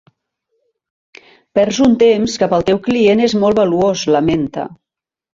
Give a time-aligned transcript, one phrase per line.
[1.59, 4.65] Perds un temps que, per al teu client, és molt valuós, lamenta.